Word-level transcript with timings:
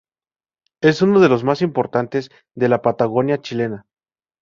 Es 0.81 1.03
uno 1.03 1.19
de 1.19 1.29
los 1.29 1.43
más 1.43 1.61
importantes 1.61 2.31
de 2.55 2.69
la 2.69 2.81
Patagonia, 2.81 3.39
chilena. 3.39 3.85